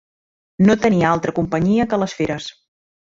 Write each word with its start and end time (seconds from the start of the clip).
No 0.69 0.75
tenia 0.85 1.11
altra 1.17 1.35
companyia 1.41 1.89
que 1.93 2.01
les 2.05 2.17
feres. 2.23 2.49